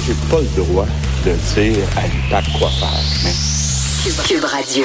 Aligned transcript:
moi, 0.00 0.06
j'ai 0.06 0.30
pas 0.30 0.40
le 0.40 0.64
droit 0.64 0.86
de 1.26 1.32
dire 1.54 1.84
à 1.96 2.06
l'UPAC 2.06 2.44
quoi 2.58 2.70
faire. 2.70 4.24
Cube 4.26 4.44
Radio. 4.44 4.84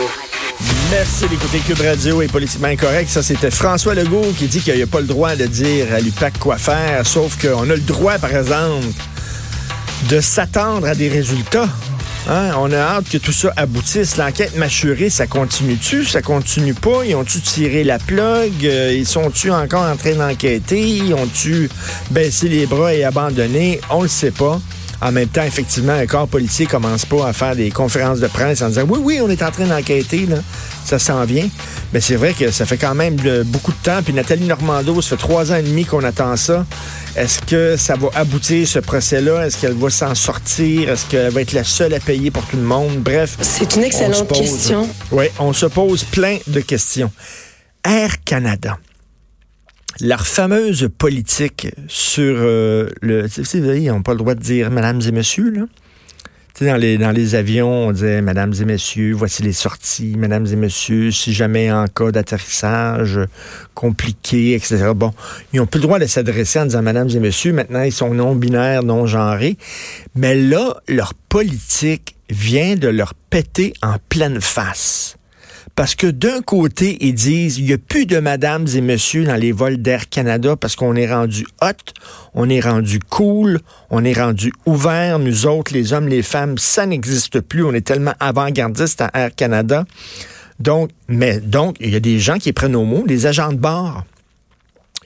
Merci 0.92 1.28
d'écouter 1.28 1.60
Cube 1.60 1.80
Radio 1.80 2.22
et 2.22 2.28
Politiquement 2.28 2.68
Incorrect. 2.68 3.10
Ça, 3.10 3.24
c'était 3.24 3.52
François 3.52 3.94
Legault 3.94 4.34
qui 4.38 4.48
dit 4.48 4.60
qu'il 4.60 4.76
n'y 4.76 4.82
a 4.82 4.88
pas 4.88 5.00
le 5.00 5.08
droit 5.08 5.36
de 5.36 5.46
dire 5.46 5.88
à 5.94 6.00
l'UPAC 6.00 6.40
quoi 6.40 6.58
faire, 6.58 7.06
sauf 7.06 7.38
qu'on 7.42 7.70
a 7.70 7.76
le 7.76 7.80
droit, 7.80 8.18
par 8.18 8.36
exemple, 8.36 8.88
de 10.10 10.20
s'attendre 10.20 10.88
à 10.88 10.96
des 10.96 11.10
résultats. 11.10 11.70
Hein? 12.28 12.52
On 12.58 12.72
a 12.72 12.78
hâte 12.78 13.10
que 13.10 13.18
tout 13.18 13.32
ça 13.32 13.54
aboutisse. 13.56 14.18
L'enquête 14.18 14.58
mâchurée, 14.58 15.10
ça 15.10 15.28
continue-tu? 15.28 16.06
Ça 16.06 16.22
continue 16.22 16.74
pas? 16.74 17.06
Ils 17.06 17.16
ont-tu 17.16 17.40
tiré 17.40 17.84
la 17.84 18.00
plug? 18.00 18.66
Euh, 18.66 18.94
ils 18.94 19.08
sont-tu 19.08 19.52
encore 19.52 19.84
en 19.84 19.96
train 19.96 20.16
d'enquêter? 20.16 20.82
Ils 20.82 21.14
ont-tu 21.14 21.70
baissé 22.12 22.50
les 22.50 22.66
bras 22.66 22.94
et 22.94 23.04
abandonné? 23.04 23.80
On 23.90 24.02
le 24.02 24.08
sait 24.08 24.32
pas. 24.32 24.60
En 25.02 25.12
même 25.12 25.28
temps, 25.28 25.44
effectivement, 25.44 25.94
un 25.94 26.06
corps 26.06 26.28
policier 26.28 26.66
commence 26.66 27.06
pas 27.06 27.28
à 27.28 27.34
faire 27.34 27.56
des 27.56 27.70
conférences 27.70 28.20
de 28.20 28.28
presse 28.28 28.62
en 28.62 28.70
disant 28.70 28.84
oui, 28.88 29.00
oui, 29.02 29.20
on 29.22 29.30
est 29.30 29.44
en 29.44 29.52
train 29.52 29.66
d'enquêter, 29.66 30.26
là. 30.26 30.38
ça 30.86 31.00
s'en 31.00 31.24
vient. 31.26 31.48
Mais 31.94 32.02
c'est 32.02 32.16
vrai 32.16 32.34
que 32.34 32.52
ça 32.52 32.66
fait 32.66 32.78
quand 32.78 32.96
même 32.96 33.16
beaucoup 33.46 33.72
de 33.72 33.78
temps. 33.84 34.02
Puis 34.04 34.14
Nathalie 34.14 34.46
Normando, 34.46 35.02
ça 35.02 35.10
fait 35.10 35.18
trois 35.18 35.52
ans 35.52 35.56
et 35.56 35.64
demi 35.64 35.86
qu'on 35.86 36.04
attend 36.04 36.36
ça. 36.36 36.66
Est-ce 37.16 37.42
que 37.42 37.78
ça 37.78 37.96
va 37.96 38.10
aboutir, 38.16 38.68
ce 38.68 38.80
procès-là? 38.80 39.46
Est-ce 39.46 39.58
qu'elle 39.58 39.74
va 39.74 39.90
s'en 39.90 40.16
sortir? 40.16 40.90
Est-ce 40.90 41.06
qu'elle 41.06 41.32
va 41.32 41.42
être 41.42 41.54
la 41.54 41.64
seule 41.64 41.94
à 41.94 42.00
payer 42.00 42.32
pour 42.32 42.44
tout 42.46 42.58
le 42.58 42.64
monde? 42.64 42.98
Bref. 43.00 43.38
C'est 43.42 43.76
une 43.76 43.84
excellente 43.84 44.28
question. 44.28 44.90
Oui, 45.12 45.26
on 45.40 45.54
se 45.54 45.66
pose 45.66 46.04
plein 46.04 46.38
de 46.48 46.60
questions. 46.60 47.12
Air 47.84 48.24
Canada 48.24 48.78
leur 50.02 50.28
fameuse 50.28 50.90
politique 50.98 51.68
sur 51.88 52.36
euh, 52.38 52.90
le... 53.02 53.28
Vous 53.28 53.56
ils 53.56 53.88
n'ont 53.88 54.02
pas 54.02 54.14
le 54.14 54.20
droit 54.20 54.36
de 54.36 54.42
dire 54.42 54.70
«mesdames 54.72 55.02
et 55.08 55.12
messieurs», 55.12 55.50
là. 55.52 55.66
dans 56.62 56.78
les, 56.78 56.98
dans 56.98 57.12
les 57.12 57.36
avions, 57.36 57.88
on 57.88 57.92
disait 57.92 58.22
Mesdames 58.22 58.54
et 58.60 58.66
messieurs, 58.66 59.14
voici 59.14 59.44
les 59.44 59.54
sorties, 59.54 60.16
Mesdames 60.18 60.48
et 60.48 60.56
messieurs, 60.56 61.12
si 61.12 61.34
jamais 61.34 61.72
en 61.72 61.86
cas 61.88 62.12
d'atterrissage 62.12 63.20
compliqué, 63.74 64.54
etc. 64.54 64.92
Bon, 64.96 65.14
ils 65.54 65.60
n'ont 65.60 65.66
plus 65.66 65.80
le 65.80 65.88
droit 65.88 66.00
de 66.00 66.06
s'adresser 66.06 66.60
en 66.60 66.66
disant 66.66 66.82
Mesdames 66.82 67.10
et 67.10 67.20
messieurs. 67.20 67.54
Maintenant, 67.54 67.84
ils 67.84 67.92
sont 67.92 68.14
non-binaires, 68.14 68.84
non-genrés. 68.84 69.58
Mais 70.16 70.36
là, 70.36 70.78
leur 70.88 71.14
politique 71.14 72.16
vient 72.30 72.76
de 72.76 72.88
leur 72.88 73.14
péter 73.14 73.74
en 73.82 73.96
pleine 74.10 74.42
face. 74.42 75.18
Parce 75.76 75.94
que 75.94 76.08
d'un 76.08 76.42
côté, 76.42 76.98
ils 77.02 77.14
disent, 77.14 77.58
il 77.58 77.66
n'y 77.66 77.74
a 77.74 77.78
plus 77.78 78.06
de 78.06 78.20
madames 78.20 78.66
et 78.74 78.80
messieurs 78.80 79.26
dans 79.26 79.36
les 79.36 79.52
vols 79.52 79.78
d'Air 79.78 80.08
Canada 80.08 80.56
parce 80.56 80.78
qu'on 80.78 80.96
est 80.96 81.12
rendu 81.12 81.46
hot, 81.62 81.92
on 82.34 82.50
est 82.50 82.62
rendu 82.62 83.00
cool, 83.00 83.60
on 83.90 84.06
est 84.06 84.14
rendu 84.14 84.54
ouvert. 84.66 85.20
Nous 85.20 85.46
autres, 85.46 85.74
les 85.74 85.92
hommes, 85.92 86.08
les 86.08 86.24
femmes, 86.24 86.58
ça 86.58 86.86
n'existe 86.86 87.42
plus. 87.42 87.66
On 87.66 87.74
est 87.74 87.86
tellement 87.86 88.14
avant-gardistes 88.22 89.02
à 89.02 89.12
Air 89.14 89.36
Canada. 89.36 89.86
Donc, 90.62 90.92
mais 91.10 91.42
donc, 91.42 91.76
il 91.82 91.90
y 91.90 91.96
a 91.98 92.00
des 92.00 92.20
gens 92.20 92.38
qui 92.38 92.54
prennent 92.54 92.78
au 92.78 92.86
mot, 92.86 93.04
des 93.06 93.26
agents 93.26 93.52
de 93.52 93.58
bord. 93.58 94.06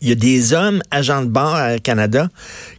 Il 0.02 0.10
y 0.10 0.12
a 0.12 0.16
des 0.16 0.54
hommes 0.54 0.84
agents 0.92 1.24
de 1.24 1.30
bord 1.30 1.56
à 1.56 1.74
Air 1.74 1.82
Canada 1.82 2.30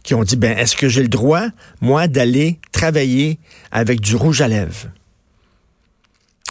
qui 0.03 0.15
ont 0.15 0.23
dit, 0.23 0.37
ben, 0.37 0.57
est-ce 0.57 0.77
que 0.77 0.87
j'ai 0.87 1.01
le 1.01 1.09
droit, 1.09 1.43
moi, 1.81 2.07
d'aller 2.07 2.57
travailler 2.71 3.37
avec 3.69 3.99
du 3.99 4.15
rouge 4.15 4.39
à 4.39 4.47
lèvres? 4.47 4.87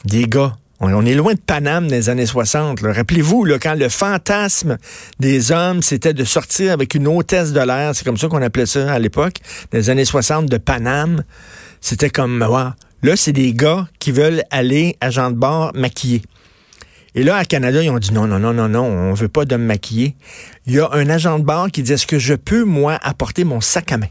Des 0.05 0.27
gars 0.27 0.55
on, 0.81 1.05
est 1.05 1.14
loin 1.14 1.34
de 1.34 1.41
Paname 1.41 1.89
des 1.89 2.09
années 2.09 2.27
60. 2.27 2.81
Rappelez-vous, 2.83 3.47
quand 3.61 3.75
le 3.75 3.89
fantasme 3.89 4.78
des 5.19 5.53
hommes, 5.53 5.83
c'était 5.83 6.14
de 6.14 6.25
sortir 6.25 6.73
avec 6.73 6.95
une 6.95 7.06
hôtesse 7.06 7.53
de 7.53 7.61
l'air, 7.61 7.95
c'est 7.95 8.05
comme 8.05 8.17
ça 8.17 8.28
qu'on 8.28 8.42
appelait 8.42 8.67
ça 8.67 8.92
à 8.92 8.98
l'époque, 8.98 9.36
des 9.73 9.91
années 9.91 10.05
60 10.05 10.47
de 10.47 10.56
Paname. 10.56 11.23
C'était 11.81 12.11
comme, 12.11 12.39
là, 12.39 13.17
c'est 13.17 13.33
des 13.33 13.53
gars 13.53 13.89
qui 13.98 14.11
veulent 14.11 14.42
aller 14.51 14.97
à 15.01 15.11
Jean 15.11 15.31
de 15.31 15.36
bord 15.36 15.73
maquillés. 15.75 16.23
Et 17.14 17.25
là, 17.25 17.36
à 17.36 17.45
Canada, 17.45 17.83
ils 17.83 17.91
ont 17.91 17.98
dit 17.98 18.12
non, 18.12 18.27
non, 18.27 18.39
non, 18.39 18.55
non, 18.55 18.68
non, 18.68 18.85
on 18.85 19.14
veut 19.14 19.29
pas 19.29 19.45
d'hommes 19.45 19.64
maquillés. 19.64 20.14
Il 20.67 20.74
y 20.74 20.80
a 20.80 20.89
un 20.92 21.08
agent 21.11 21.41
de 21.41 21.45
bord 21.45 21.70
qui 21.70 21.83
dit 21.83 21.92
est-ce 21.92 22.07
que 22.07 22.18
je 22.18 22.35
peux, 22.35 22.64
moi, 22.64 22.98
apporter 23.02 23.45
mon 23.45 23.61
sac 23.61 23.92
à 23.92 23.98
main? 23.98 24.07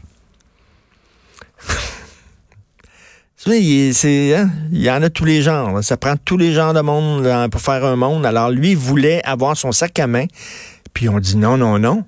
Hein, 3.46 3.52
il 3.54 4.82
y 4.82 4.90
en 4.90 5.02
a 5.02 5.08
tous 5.08 5.24
les 5.24 5.40
genres. 5.40 5.82
Ça 5.82 5.96
prend 5.96 6.14
tous 6.22 6.36
les 6.36 6.52
genres 6.52 6.74
de 6.74 6.80
monde 6.82 7.26
pour 7.50 7.60
faire 7.62 7.84
un 7.86 7.96
monde. 7.96 8.26
Alors, 8.26 8.50
lui, 8.50 8.74
voulait 8.74 9.22
avoir 9.24 9.56
son 9.56 9.72
sac 9.72 9.98
à 9.98 10.06
main. 10.06 10.26
Puis 10.92 11.08
on 11.08 11.18
dit 11.18 11.36
non, 11.36 11.56
non, 11.56 11.78
non. 11.78 12.04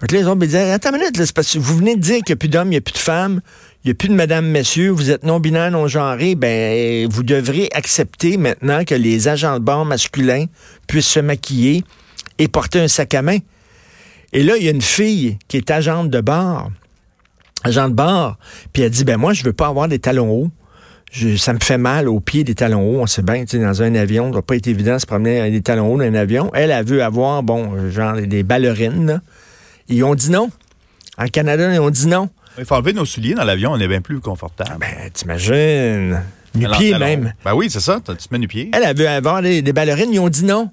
Donc 0.00 0.12
les 0.12 0.24
autres 0.24 0.40
disaient, 0.40 0.72
attends 0.72 0.90
une 0.90 0.98
minute, 0.98 1.32
parce 1.32 1.54
que 1.54 1.58
vous 1.58 1.78
venez 1.78 1.96
de 1.96 2.02
dire 2.02 2.16
qu'il 2.16 2.28
n'y 2.28 2.32
a 2.34 2.36
plus 2.36 2.48
d'hommes, 2.50 2.68
il 2.68 2.72
n'y 2.72 2.76
a 2.76 2.82
plus 2.82 2.92
de 2.92 2.98
femmes, 2.98 3.40
il 3.82 3.86
n'y 3.86 3.92
a 3.92 3.94
plus 3.94 4.10
de 4.10 4.14
madame, 4.14 4.46
messieurs, 4.46 4.90
vous 4.90 5.10
êtes 5.10 5.22
non-binaire, 5.22 5.70
non-genré, 5.70 6.34
ben, 6.34 7.08
vous 7.10 7.22
devrez 7.22 7.70
accepter 7.72 8.36
maintenant 8.36 8.84
que 8.84 8.94
les 8.94 9.28
agents 9.28 9.54
de 9.54 9.64
bord 9.64 9.86
masculins 9.86 10.44
puissent 10.86 11.08
se 11.08 11.20
maquiller 11.20 11.82
et 12.36 12.46
porter 12.48 12.80
un 12.80 12.88
sac 12.88 13.14
à 13.14 13.22
main. 13.22 13.38
Et 14.34 14.42
là, 14.42 14.58
il 14.58 14.64
y 14.64 14.68
a 14.68 14.72
une 14.72 14.82
fille 14.82 15.38
qui 15.48 15.56
est 15.56 15.70
agente 15.70 16.10
de 16.10 16.20
bord, 16.20 16.70
agent 17.64 17.88
de 17.88 17.94
bord, 17.94 18.36
puis 18.74 18.82
elle 18.82 18.90
dit, 18.90 19.04
ben 19.04 19.16
moi, 19.16 19.32
je 19.32 19.44
veux 19.44 19.54
pas 19.54 19.68
avoir 19.68 19.88
des 19.88 19.98
talons 19.98 20.30
hauts 20.30 20.50
ça 21.36 21.52
me 21.52 21.58
fait 21.60 21.78
mal 21.78 22.08
aux 22.08 22.20
pieds 22.20 22.44
des 22.44 22.54
talons 22.54 22.82
hauts. 22.82 23.00
On 23.00 23.06
sait 23.06 23.22
bien, 23.22 23.44
tu 23.44 23.56
sais, 23.56 23.58
dans 23.58 23.82
un 23.82 23.94
avion, 23.94 24.26
ça 24.26 24.32
doit 24.32 24.42
pas 24.42 24.56
être 24.56 24.66
évident 24.66 24.94
de 24.94 24.98
se 24.98 25.06
promener 25.06 25.40
avec 25.40 25.52
des 25.52 25.62
talons 25.62 25.92
hauts 25.92 25.98
dans 25.98 26.04
un 26.04 26.14
avion. 26.14 26.50
Elle, 26.54 26.72
a 26.72 26.82
vu 26.82 27.00
avoir, 27.00 27.42
bon, 27.42 27.74
euh, 27.74 27.90
genre 27.90 28.14
des 28.14 28.42
ballerines. 28.42 29.20
Ils 29.88 30.04
ont 30.04 30.14
dit 30.14 30.30
non. 30.30 30.50
En 31.18 31.26
Canada, 31.26 31.72
ils 31.72 31.80
ont 31.80 31.90
dit 31.90 32.06
non. 32.06 32.28
Il 32.58 32.64
faut 32.64 32.74
enlever 32.74 32.92
nos 32.92 33.04
souliers 33.04 33.34
dans 33.34 33.44
l'avion, 33.44 33.72
on 33.72 33.78
est 33.78 33.88
bien 33.88 34.00
plus 34.00 34.20
confortable. 34.20 34.78
Ben, 34.80 35.10
t'imagines. 35.12 36.22
Nu-pied 36.54 36.98
même. 36.98 37.34
Ben 37.44 37.54
oui, 37.54 37.68
c'est 37.70 37.80
ça, 37.80 38.00
tu 38.06 38.14
te 38.14 38.28
mets 38.32 38.38
nu-pied. 38.38 38.70
Elle 38.72 38.84
a 38.84 38.92
vu 38.92 39.04
avoir 39.04 39.42
des, 39.42 39.62
ballerines, 39.72 40.12
ils 40.12 40.20
ont 40.20 40.28
dit 40.28 40.44
non. 40.44 40.70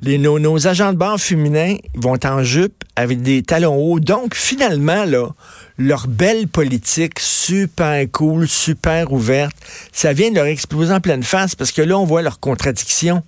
Les, 0.00 0.18
nos, 0.18 0.66
agents 0.66 0.92
de 0.92 0.98
bord 0.98 1.18
féminins 1.18 1.76
vont 1.94 2.18
en 2.24 2.42
jupe 2.44 2.84
avec 2.94 3.20
des 3.22 3.42
talons 3.42 3.76
hauts. 3.76 3.98
Donc, 3.98 4.34
finalement, 4.34 5.04
là, 5.04 5.28
leur 5.76 6.06
belle 6.06 6.46
politique 6.46 7.18
super 7.18 8.06
cool, 8.12 8.46
super 8.46 9.12
ouverte, 9.12 9.54
ça 9.92 10.12
vient 10.12 10.30
de 10.30 10.36
leur 10.36 10.46
exploser 10.46 10.92
en 10.92 11.00
pleine 11.00 11.22
face 11.22 11.54
parce 11.54 11.72
que 11.72 11.82
là, 11.82 11.98
on 11.98 12.04
voit 12.04 12.22
leur 12.22 12.38
contradiction. 12.38 13.22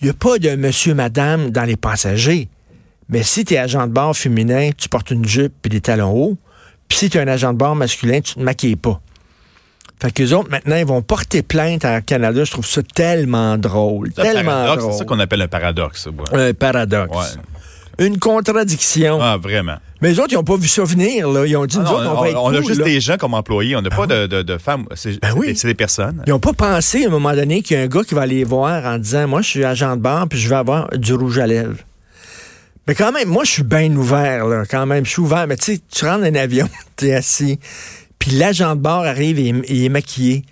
Il 0.00 0.04
n'y 0.04 0.10
a 0.10 0.14
pas 0.14 0.38
de 0.38 0.54
monsieur, 0.56 0.94
madame 0.94 1.50
dans 1.50 1.64
les 1.64 1.76
passagers. 1.76 2.48
Mais 3.08 3.22
si 3.22 3.44
tu 3.44 3.54
es 3.54 3.58
agent 3.58 3.86
de 3.86 3.92
bord 3.92 4.16
féminin, 4.16 4.70
tu 4.76 4.88
portes 4.88 5.10
une 5.10 5.26
jupe 5.26 5.54
et 5.66 5.68
des 5.68 5.80
talons 5.80 6.12
hauts. 6.12 6.38
Puis 6.88 6.98
si 6.98 7.10
tu 7.10 7.18
es 7.18 7.20
un 7.20 7.28
agent 7.28 7.52
de 7.52 7.58
bord 7.58 7.76
masculin, 7.76 8.20
tu 8.20 8.34
te 8.34 8.40
maquilles 8.40 8.76
pas. 8.76 9.00
Fait 10.02 10.10
qu'eux 10.10 10.32
autres, 10.32 10.50
maintenant, 10.50 10.74
ils 10.74 10.84
vont 10.84 11.00
porter 11.00 11.42
plainte 11.42 11.84
à 11.84 12.00
Canada. 12.00 12.42
Je 12.42 12.50
trouve 12.50 12.66
ça 12.66 12.82
tellement 12.82 13.56
drôle. 13.56 14.12
Tellement 14.12 14.74
drôle. 14.74 14.92
C'est 14.92 14.98
ça 14.98 15.04
qu'on 15.04 15.20
appelle 15.20 15.42
un 15.42 15.46
paradoxe. 15.46 16.08
Un 16.32 16.52
paradoxe. 16.54 17.38
Une 18.00 18.18
contradiction. 18.18 19.20
Ah, 19.22 19.36
vraiment. 19.40 19.76
Mais 20.00 20.08
les 20.08 20.18
autres, 20.18 20.32
ils 20.32 20.34
n'ont 20.34 20.42
pas 20.42 20.56
vu 20.56 20.66
ça 20.66 20.82
venir. 20.82 21.30
Là. 21.30 21.46
Ils 21.46 21.56
ont 21.56 21.66
dit, 21.66 21.76
ah 21.78 21.84
nous 21.84 22.08
on, 22.08 22.20
va 22.20 22.30
être 22.30 22.42
On 22.42 22.52
a 22.52 22.60
juste 22.62 22.82
des 22.82 23.00
gens 23.00 23.16
comme 23.16 23.34
employés. 23.34 23.76
On 23.76 23.80
n'a 23.82 23.90
pas 23.90 24.06
ah 24.10 24.26
de, 24.26 24.58
femmes. 24.58 24.86
C'est 24.96 25.20
ben 25.20 25.34
des 25.40 25.74
personnes. 25.74 26.20
Ils 26.26 26.30
n'ont 26.30 26.40
pas 26.40 26.52
pensé 26.52 27.04
à 27.04 27.06
un 27.06 27.10
moment 27.10 27.32
donné 27.32 27.62
qu'il 27.62 27.76
y 27.76 27.80
a 27.80 27.84
un 27.84 27.86
gars 27.86 28.02
qui 28.02 28.16
va 28.16 28.22
aller 28.22 28.42
voir 28.42 28.84
en 28.84 28.98
disant, 28.98 29.28
moi, 29.28 29.40
je 29.40 29.50
suis 29.50 29.64
agent 29.64 29.94
de 29.94 30.00
bar 30.00 30.26
puis 30.26 30.40
je 30.40 30.48
vais 30.48 30.56
avoir 30.56 30.88
du 30.96 31.14
rouge 31.14 31.38
à 31.38 31.46
lèvres. 31.46 31.78
Mais 32.88 32.96
quand 32.96 33.12
même, 33.12 33.28
moi, 33.28 33.44
je 33.44 33.52
suis 33.52 33.62
bien 33.62 33.94
ouvert, 33.94 34.48
là, 34.48 34.64
quand 34.68 34.86
même. 34.86 35.04
Je 35.04 35.10
suis 35.10 35.22
ouvert. 35.22 35.46
Mais 35.46 35.56
tu 35.56 35.74
sais, 35.74 35.80
tu 35.88 36.04
rentres 36.04 36.22
dans 36.22 36.26
un 36.26 36.34
avion, 36.34 36.68
tu 36.96 37.06
es 37.06 37.14
assis, 37.14 37.60
puis 38.22 38.30
l'agent 38.30 38.76
de 38.76 38.80
bord 38.80 39.04
arrive 39.04 39.40
et 39.40 39.52
il 39.68 39.84
est 39.84 39.88
maquillé. 39.88 40.44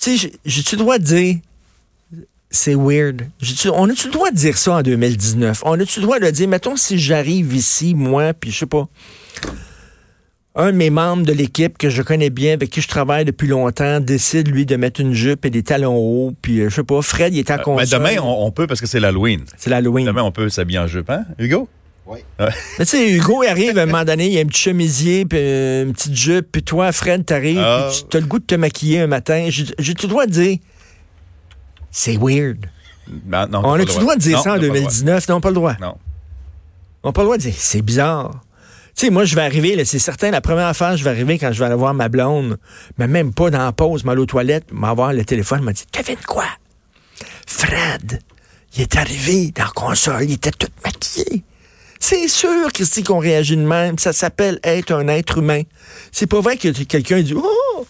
Tu 0.00 0.16
sais, 0.16 0.32
j'ai-tu 0.46 0.76
le 0.76 0.80
droit 0.80 0.96
de 0.96 1.04
dire, 1.04 1.36
c'est 2.48 2.74
weird. 2.74 3.28
On 3.70 3.90
a-tu 3.90 4.06
le 4.06 4.12
droit 4.14 4.30
de 4.30 4.36
dire 4.36 4.56
ça 4.56 4.76
en 4.76 4.82
2019? 4.82 5.60
On 5.66 5.78
a-tu 5.78 6.00
le 6.00 6.06
droit 6.06 6.18
de 6.20 6.30
dire, 6.30 6.48
mettons, 6.48 6.74
si 6.74 6.98
j'arrive 6.98 7.54
ici, 7.54 7.94
moi, 7.94 8.32
puis 8.32 8.50
je 8.50 8.60
sais 8.60 8.66
pas, 8.66 8.88
un 10.54 10.72
de 10.72 10.76
mes 10.78 10.88
membres 10.88 11.26
de 11.26 11.34
l'équipe 11.34 11.76
que 11.76 11.90
je 11.90 12.00
connais 12.00 12.30
bien, 12.30 12.54
avec 12.54 12.70
qui 12.70 12.80
je 12.80 12.88
travaille 12.88 13.26
depuis 13.26 13.48
longtemps, 13.48 14.00
décide, 14.00 14.48
lui, 14.48 14.64
de 14.64 14.76
mettre 14.76 15.02
une 15.02 15.12
jupe 15.12 15.44
et 15.44 15.50
des 15.50 15.62
talons 15.62 15.98
hauts, 15.98 16.32
puis 16.40 16.60
euh, 16.60 16.70
je 16.70 16.76
sais 16.76 16.82
pas, 16.82 17.02
Fred, 17.02 17.34
il 17.34 17.40
est 17.40 17.50
à 17.50 17.56
euh, 17.56 17.58
console. 17.58 18.00
Mais 18.00 18.14
demain, 18.14 18.22
on, 18.22 18.50
peut 18.52 18.66
parce 18.66 18.80
que 18.80 18.86
c'est 18.86 19.00
l'Halloween. 19.00 19.44
C'est 19.58 19.68
l'Halloween. 19.68 20.06
Demain, 20.06 20.22
on 20.22 20.32
peut 20.32 20.48
s'habiller 20.48 20.78
en 20.78 20.86
jupe, 20.86 21.10
hein, 21.10 21.26
Hugo? 21.38 21.68
Oui. 22.06 22.18
Mais 22.38 22.84
tu 22.84 22.86
sais, 22.86 23.10
Hugo 23.10 23.42
arrive 23.42 23.78
à 23.78 23.82
un 23.82 23.86
moment 23.86 24.04
donné, 24.04 24.26
il 24.26 24.32
y 24.32 24.38
a 24.38 24.42
un 24.42 24.46
petit 24.46 24.62
chemisier, 24.62 25.24
puis 25.24 25.38
euh, 25.40 25.84
une 25.84 25.92
petite 25.92 26.14
jupe, 26.14 26.48
puis 26.50 26.62
toi, 26.62 26.90
Fred, 26.90 27.24
t'arrives, 27.24 27.58
ah. 27.58 27.90
tu 28.10 28.16
as 28.16 28.20
le 28.20 28.26
goût 28.26 28.40
de 28.40 28.44
te 28.44 28.54
maquiller 28.54 29.00
un 29.00 29.06
matin. 29.06 29.46
J'ai 29.48 29.64
le 29.78 30.08
droit 30.08 30.26
de 30.26 30.32
dire, 30.32 30.58
c'est 31.90 32.16
weird. 32.16 32.66
Ben, 33.06 33.46
non, 33.46 33.62
on 33.64 33.74
a-tu 33.74 33.94
le 33.94 34.00
droit 34.00 34.16
de 34.16 34.20
dire 34.20 34.40
ça 34.40 34.54
en 34.54 34.58
2019? 34.58 35.28
Non, 35.28 35.40
pas 35.40 35.48
le 35.48 35.54
droit. 35.54 35.76
Non. 35.80 35.96
On 37.02 37.08
n'a 37.08 37.12
pas 37.12 37.22
le 37.22 37.26
droit 37.26 37.36
de 37.36 37.42
dire, 37.42 37.54
c'est 37.56 37.82
bizarre. 37.82 38.42
Tu 38.96 39.06
sais, 39.06 39.10
moi, 39.10 39.24
je 39.24 39.34
vais 39.34 39.42
arriver, 39.42 39.82
c'est 39.84 39.98
certain, 39.98 40.30
la 40.30 40.40
première 40.40 40.66
affaire, 40.66 40.96
je 40.96 41.04
vais 41.04 41.10
arriver 41.10 41.38
quand 41.38 41.50
je 41.50 41.58
vais 41.58 41.64
aller 41.66 41.74
voir 41.74 41.94
ma 41.94 42.08
blonde, 42.08 42.58
mais 42.98 43.08
même 43.08 43.32
pas 43.32 43.50
dans 43.50 43.64
la 43.64 43.72
pause, 43.72 44.04
mal 44.04 44.18
aux 44.18 44.26
toilettes, 44.26 44.70
m'avoir 44.70 45.12
le 45.12 45.24
téléphone, 45.24 45.62
m'a 45.62 45.72
dit, 45.72 45.84
Kevin, 45.90 46.16
quoi? 46.26 46.44
Fred, 47.46 48.20
il 48.76 48.82
est 48.82 48.96
arrivé 48.96 49.50
dans 49.52 49.64
la 49.64 49.70
console, 49.70 50.24
il 50.24 50.32
était 50.32 50.50
tout 50.50 50.68
maquillé. 50.84 51.42
C'est 52.04 52.26
sûr, 52.26 52.72
Christy, 52.74 53.04
qu'on 53.04 53.20
réagit 53.20 53.56
de 53.56 53.62
même. 53.62 53.96
Ça 53.96 54.12
s'appelle 54.12 54.58
être 54.64 54.92
un 54.92 55.06
être 55.06 55.38
humain. 55.38 55.62
C'est 56.10 56.26
pas 56.26 56.40
vrai 56.40 56.56
que 56.56 56.68
quelqu'un 56.82 57.22
dit 57.22 57.32
Oh! 57.32 57.86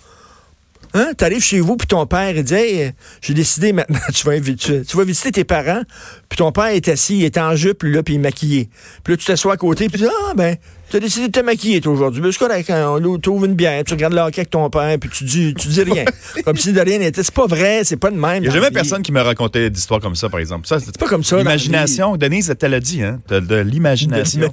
Hein? 0.92 1.12
T'arrives 1.16 1.42
chez 1.42 1.60
vous, 1.60 1.78
puis 1.78 1.86
ton 1.86 2.04
père, 2.06 2.36
il 2.36 2.44
dit 2.44 2.52
Hey, 2.52 2.92
j'ai 3.22 3.32
décidé 3.32 3.72
maintenant, 3.72 3.98
tu 4.14 4.26
vas, 4.26 4.38
tu, 4.38 4.96
vas 4.98 5.04
visiter 5.04 5.32
tes 5.32 5.44
parents, 5.44 5.80
puis 6.28 6.36
ton 6.36 6.52
père 6.52 6.66
est 6.66 6.86
assis, 6.88 7.20
il 7.20 7.24
est 7.24 7.38
en 7.38 7.56
jupe, 7.56 7.84
là, 7.84 8.02
puis 8.02 8.12
il 8.12 8.16
est 8.18 8.20
maquillé. 8.20 8.68
Puis 9.02 9.14
là, 9.14 9.16
tu 9.16 9.24
t'assois 9.24 9.54
à 9.54 9.56
côté, 9.56 9.88
puis 9.88 9.98
tu 9.98 10.04
dis 10.04 10.10
Ah, 10.28 10.34
ben, 10.34 10.58
tu 10.92 10.98
as 10.98 11.00
décidé 11.00 11.28
de 11.28 11.32
te 11.32 11.40
maquiller, 11.40 11.80
toi, 11.80 11.94
aujourd'hui. 11.94 12.20
Ben, 12.20 12.30
c'est 12.30 12.38
correct, 12.38 12.68
hein, 12.68 12.98
tu 13.22 13.30
ouvres 13.30 13.46
une 13.46 13.54
bière, 13.54 13.82
tu 13.82 13.94
regardes 13.94 14.12
le 14.12 14.20
hockey 14.20 14.40
avec 14.40 14.50
ton 14.50 14.68
père, 14.68 14.98
puis 15.00 15.08
tu 15.08 15.24
dis, 15.24 15.54
tu 15.54 15.68
dis 15.68 15.82
rien. 15.82 16.04
comme 16.44 16.58
si 16.58 16.74
de 16.74 16.80
rien 16.80 16.98
n'était. 16.98 17.22
C'est 17.22 17.32
pas 17.32 17.46
vrai, 17.46 17.80
c'est 17.84 17.96
pas 17.96 18.10
de 18.10 18.16
même. 18.16 18.42
Il 18.42 18.42
n'y 18.42 18.48
a 18.48 18.50
jamais 18.50 18.70
personne 18.70 19.02
qui 19.02 19.10
m'a 19.10 19.22
raconté 19.22 19.70
d'histoires 19.70 20.00
comme 20.00 20.16
ça, 20.16 20.28
par 20.28 20.38
exemple. 20.38 20.66
Ça, 20.66 20.80
c'est 20.80 20.98
pas 20.98 21.06
comme 21.06 21.24
ça. 21.24 21.38
L'imagination, 21.38 22.18
Denise, 22.18 22.54
elle 22.60 22.70
l'a 22.70 22.80
dit, 22.80 23.02
hein, 23.02 23.20
de, 23.28 23.40
de 23.40 23.56
l'imagination. 23.56 24.52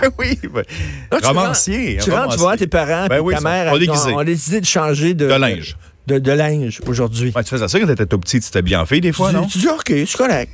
oui, 0.18 0.36
ben, 0.52 0.64
romancier. 1.22 1.98
Tu 2.02 2.10
rentres, 2.10 2.34
tu 2.34 2.40
vois 2.40 2.56
tes 2.56 2.66
parents, 2.66 3.06
ben 3.06 3.24
ta 3.30 3.40
mère, 3.40 3.72
on, 3.72 4.18
a 4.18 4.24
décidé 4.24 4.60
de 4.60 4.66
changer 4.66 5.14
de, 5.14 5.28
de 5.28 5.34
linge. 5.34 5.76
De, 6.08 6.18
de 6.18 6.32
linge 6.32 6.80
aujourd'hui. 6.88 7.32
Ouais, 7.34 7.44
tu 7.44 7.50
faisais 7.50 7.68
ça 7.68 7.80
quand 7.80 7.86
t'étais 7.86 8.06
tout 8.06 8.18
petit, 8.18 8.40
tu 8.40 8.50
t'es 8.50 8.62
bien 8.62 8.84
fait 8.84 9.00
des 9.00 9.12
fois, 9.12 9.30
non? 9.30 9.46
Tu 9.46 9.58
dis, 9.58 9.68
OK, 9.68 9.86
c'est 9.86 10.16
correct. 10.16 10.50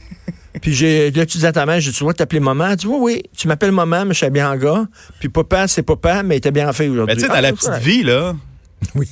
Puis 0.63 0.73
j'ai, 0.73 1.11
là, 1.11 1.27
tu 1.27 1.39
dis 1.39 1.47
à 1.47 1.53
ta 1.53 1.67
mère, 1.67 1.81
tu 1.81 1.91
vois 2.05 2.15
t'appeler 2.15 2.41
maman? 2.41 2.71
Tu 2.71 2.87
dis, 2.87 2.87
oui, 2.87 2.99
oui, 3.01 3.23
tu 3.37 3.49
m'appelles 3.49 3.73
maman, 3.73 4.05
mais 4.07 4.15
je 4.15 4.19
suis 4.19 4.31
bien 4.31 4.51
en 4.51 4.57
gars. 4.57 4.87
Puis 5.19 5.29
papa, 5.29 5.67
c'est 5.69 5.83
papa, 5.83 6.23
mais 6.23 6.37
il 6.37 6.39
était 6.39 6.53
bien 6.53 6.73
fait 6.73 6.89
aujourd'hui. 6.89 7.17
Mais 7.17 7.21
tu 7.21 7.27
sais, 7.27 7.35
dans 7.35 7.41
la 7.41 7.49
ah, 7.49 7.53
petite 7.53 7.83
vie, 7.83 8.03
là. 8.03 8.35
Oui. 8.95 9.09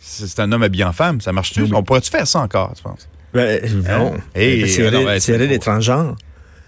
C'est 0.00 0.40
un 0.40 0.50
homme 0.52 0.62
habillé 0.62 0.84
en 0.84 0.92
femme, 0.92 1.20
ça 1.20 1.32
marche-tu? 1.32 1.66
On 1.72 1.82
pourrait-tu 1.82 2.10
faire 2.10 2.26
ça 2.26 2.40
encore, 2.40 2.72
tu 2.74 2.82
penses? 2.82 3.08
Ben, 3.32 3.60
non. 3.88 4.14
Hey, 4.34 4.68
c'est 4.68 4.88
vrai 4.88 5.48
d'être 5.48 5.62
transgenre. 5.62 6.16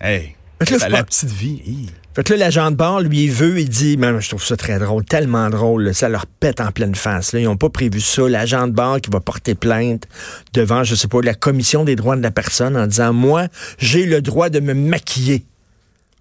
Hey. 0.00 0.35
La 0.60 1.04
petite 1.04 1.30
vie. 1.30 1.90
Fait 2.14 2.24
que 2.24 2.32
là, 2.32 2.46
l'agent 2.46 2.70
de 2.70 2.76
bord, 2.76 3.00
lui, 3.00 3.24
il 3.24 3.30
veut, 3.30 3.60
il 3.60 3.68
dit, 3.68 3.98
mais 3.98 4.20
je 4.20 4.28
trouve 4.30 4.42
ça 4.42 4.56
très 4.56 4.78
drôle, 4.78 5.04
tellement 5.04 5.50
drôle, 5.50 5.94
ça 5.94 6.08
leur 6.08 6.24
pète 6.26 6.62
en 6.62 6.72
pleine 6.72 6.94
face. 6.94 7.34
Là. 7.34 7.40
Ils 7.40 7.44
n'ont 7.44 7.58
pas 7.58 7.68
prévu 7.68 8.00
ça. 8.00 8.26
L'agent 8.26 8.66
de 8.66 8.72
bord 8.72 9.00
qui 9.00 9.10
va 9.10 9.20
porter 9.20 9.54
plainte 9.54 10.08
devant, 10.54 10.82
je 10.82 10.94
sais 10.94 11.08
pas, 11.08 11.20
la 11.20 11.34
commission 11.34 11.84
des 11.84 11.94
droits 11.94 12.16
de 12.16 12.22
la 12.22 12.30
personne 12.30 12.76
en 12.76 12.86
disant, 12.86 13.12
moi, 13.12 13.48
j'ai 13.78 14.06
le 14.06 14.22
droit 14.22 14.48
de 14.48 14.60
me 14.60 14.72
maquiller. 14.72 15.44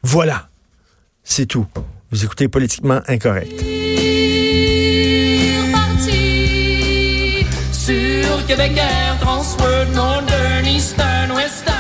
Voilà. 0.04 0.50
C'est 1.24 1.46
tout. 1.46 1.66
Vous 2.12 2.26
écoutez 2.26 2.50
politiquement 2.50 3.00
incorrect. 3.08 3.52
Sur 7.72 8.46
Québec 8.48 8.74
Air, 8.76 9.18
Transworld, 9.22 9.94
Northern, 9.94 10.66
Eastern, 10.66 11.32
Western. 11.32 11.76